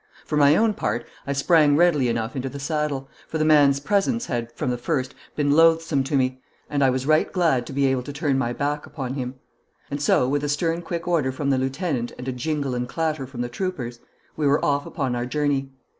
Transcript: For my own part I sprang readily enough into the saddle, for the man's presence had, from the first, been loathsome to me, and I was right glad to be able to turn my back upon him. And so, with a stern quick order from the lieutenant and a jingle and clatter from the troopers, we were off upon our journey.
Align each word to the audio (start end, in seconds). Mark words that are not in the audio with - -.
For 0.25 0.35
my 0.35 0.55
own 0.55 0.73
part 0.73 1.05
I 1.27 1.33
sprang 1.33 1.77
readily 1.77 2.07
enough 2.07 2.35
into 2.35 2.49
the 2.49 2.57
saddle, 2.59 3.07
for 3.27 3.37
the 3.37 3.45
man's 3.45 3.79
presence 3.79 4.25
had, 4.25 4.51
from 4.53 4.71
the 4.71 4.77
first, 4.79 5.13
been 5.35 5.51
loathsome 5.51 6.03
to 6.05 6.17
me, 6.17 6.41
and 6.71 6.83
I 6.83 6.89
was 6.89 7.05
right 7.05 7.31
glad 7.31 7.67
to 7.67 7.71
be 7.73 7.85
able 7.85 8.01
to 8.01 8.11
turn 8.11 8.35
my 8.35 8.51
back 8.51 8.87
upon 8.87 9.13
him. 9.13 9.35
And 9.91 10.01
so, 10.01 10.27
with 10.27 10.43
a 10.43 10.49
stern 10.49 10.81
quick 10.81 11.07
order 11.07 11.31
from 11.31 11.51
the 11.51 11.59
lieutenant 11.59 12.13
and 12.17 12.27
a 12.27 12.31
jingle 12.31 12.73
and 12.73 12.89
clatter 12.89 13.27
from 13.27 13.41
the 13.41 13.47
troopers, 13.49 13.99
we 14.35 14.47
were 14.47 14.65
off 14.65 14.87
upon 14.87 15.15
our 15.15 15.27
journey. 15.27 15.69